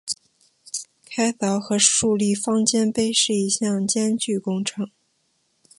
[1.05, 4.89] 开凿和竖立方尖碑是一项艰巨工程。